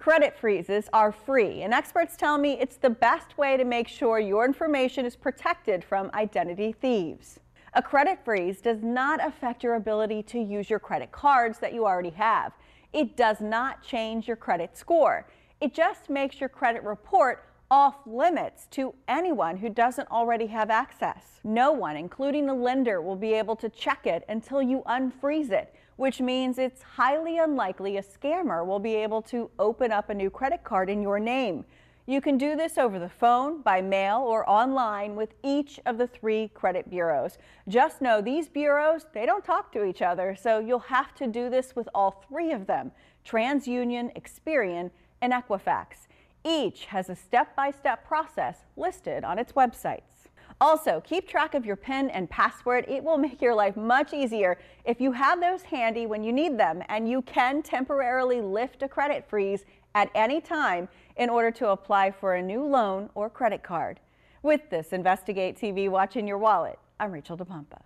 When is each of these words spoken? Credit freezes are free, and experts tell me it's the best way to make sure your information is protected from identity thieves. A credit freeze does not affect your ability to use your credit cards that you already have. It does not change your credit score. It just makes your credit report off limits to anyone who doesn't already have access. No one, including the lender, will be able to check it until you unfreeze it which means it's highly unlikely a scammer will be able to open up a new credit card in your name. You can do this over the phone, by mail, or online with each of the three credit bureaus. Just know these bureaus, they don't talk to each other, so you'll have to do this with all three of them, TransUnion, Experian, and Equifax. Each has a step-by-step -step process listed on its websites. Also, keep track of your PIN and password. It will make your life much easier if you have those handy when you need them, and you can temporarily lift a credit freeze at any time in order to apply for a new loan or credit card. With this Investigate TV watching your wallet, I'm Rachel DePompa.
Credit 0.00 0.34
freezes 0.34 0.88
are 0.94 1.12
free, 1.12 1.60
and 1.60 1.74
experts 1.74 2.16
tell 2.16 2.38
me 2.38 2.52
it's 2.58 2.78
the 2.78 2.88
best 2.88 3.36
way 3.36 3.58
to 3.58 3.66
make 3.66 3.86
sure 3.86 4.18
your 4.18 4.46
information 4.46 5.04
is 5.04 5.14
protected 5.14 5.84
from 5.84 6.10
identity 6.14 6.72
thieves. 6.72 7.38
A 7.74 7.82
credit 7.82 8.18
freeze 8.24 8.62
does 8.62 8.82
not 8.82 9.22
affect 9.22 9.62
your 9.62 9.74
ability 9.74 10.22
to 10.22 10.40
use 10.40 10.70
your 10.70 10.78
credit 10.78 11.12
cards 11.12 11.58
that 11.58 11.74
you 11.74 11.84
already 11.84 12.08
have. 12.12 12.54
It 12.94 13.14
does 13.14 13.42
not 13.42 13.82
change 13.82 14.26
your 14.26 14.38
credit 14.38 14.74
score. 14.74 15.28
It 15.60 15.74
just 15.74 16.08
makes 16.08 16.40
your 16.40 16.48
credit 16.48 16.82
report 16.82 17.44
off 17.70 17.96
limits 18.06 18.66
to 18.72 18.94
anyone 19.06 19.56
who 19.56 19.68
doesn't 19.68 20.10
already 20.10 20.46
have 20.46 20.70
access. 20.70 21.40
No 21.44 21.72
one, 21.72 21.96
including 21.96 22.46
the 22.46 22.54
lender, 22.54 23.00
will 23.00 23.16
be 23.16 23.34
able 23.34 23.56
to 23.56 23.68
check 23.68 24.06
it 24.06 24.24
until 24.28 24.62
you 24.62 24.82
unfreeze 24.86 25.50
it 25.50 25.74
which 26.00 26.18
means 26.18 26.56
it's 26.56 26.80
highly 26.80 27.36
unlikely 27.36 27.98
a 27.98 28.02
scammer 28.02 28.64
will 28.64 28.78
be 28.78 28.94
able 28.94 29.20
to 29.20 29.50
open 29.58 29.92
up 29.92 30.08
a 30.08 30.14
new 30.14 30.30
credit 30.30 30.64
card 30.64 30.88
in 30.88 31.02
your 31.02 31.20
name. 31.20 31.62
You 32.06 32.22
can 32.22 32.38
do 32.38 32.56
this 32.56 32.78
over 32.78 32.98
the 32.98 33.10
phone, 33.10 33.60
by 33.60 33.82
mail, 33.82 34.20
or 34.26 34.48
online 34.48 35.14
with 35.14 35.34
each 35.44 35.78
of 35.84 35.98
the 35.98 36.06
three 36.06 36.48
credit 36.54 36.88
bureaus. 36.88 37.36
Just 37.68 38.00
know 38.00 38.22
these 38.22 38.48
bureaus, 38.48 39.04
they 39.12 39.26
don't 39.26 39.44
talk 39.44 39.70
to 39.72 39.84
each 39.84 40.00
other, 40.00 40.34
so 40.34 40.58
you'll 40.58 40.78
have 40.78 41.14
to 41.16 41.26
do 41.26 41.50
this 41.50 41.76
with 41.76 41.86
all 41.94 42.24
three 42.26 42.50
of 42.50 42.66
them, 42.66 42.92
TransUnion, 43.26 44.10
Experian, 44.18 44.90
and 45.20 45.34
Equifax. 45.34 46.08
Each 46.44 46.86
has 46.86 47.10
a 47.10 47.16
step-by-step 47.16 48.04
-step 48.04 48.08
process 48.08 48.64
listed 48.76 49.24
on 49.24 49.38
its 49.38 49.52
websites. 49.52 50.28
Also, 50.60 51.00
keep 51.00 51.26
track 51.26 51.54
of 51.54 51.64
your 51.64 51.76
PIN 51.76 52.10
and 52.10 52.28
password. 52.28 52.84
It 52.86 53.02
will 53.02 53.16
make 53.16 53.40
your 53.40 53.54
life 53.54 53.76
much 53.76 54.12
easier 54.12 54.58
if 54.84 55.00
you 55.00 55.12
have 55.12 55.40
those 55.40 55.62
handy 55.62 56.06
when 56.06 56.22
you 56.22 56.32
need 56.32 56.58
them, 56.58 56.82
and 56.88 57.08
you 57.08 57.22
can 57.22 57.62
temporarily 57.62 58.40
lift 58.40 58.82
a 58.82 58.88
credit 58.88 59.26
freeze 59.28 59.64
at 59.94 60.10
any 60.14 60.40
time 60.40 60.88
in 61.16 61.30
order 61.30 61.50
to 61.50 61.68
apply 61.68 62.10
for 62.10 62.34
a 62.34 62.42
new 62.42 62.62
loan 62.62 63.08
or 63.14 63.30
credit 63.30 63.62
card. 63.62 64.00
With 64.42 64.68
this 64.70 64.92
Investigate 64.92 65.58
TV 65.58 65.88
watching 65.88 66.26
your 66.26 66.38
wallet, 66.38 66.78
I'm 66.98 67.12
Rachel 67.12 67.36
DePompa. 67.36 67.80